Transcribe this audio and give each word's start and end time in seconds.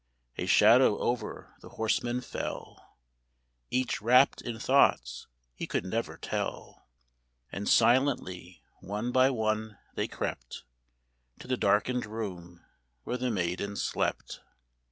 A 0.35 0.47
shadow 0.47 0.97
over 0.97 1.53
the 1.61 1.69
horsemen 1.77 2.21
fell, 2.21 2.97
Each 3.69 4.01
wrapped 4.01 4.41
in 4.41 4.57
thoughts 4.57 5.27
he 5.53 5.67
could 5.67 5.85
never 5.85 6.17
tell; 6.17 6.87
And 7.51 7.69
silently, 7.69 8.63
one 8.79 9.11
by 9.11 9.29
one, 9.29 9.77
they 9.93 10.07
crept 10.07 10.63
To 11.37 11.47
the 11.47 11.55
darkened 11.55 12.07
room 12.07 12.65
where 13.03 13.17
the 13.17 13.29
maiden 13.29 13.75
slept. 13.75 14.41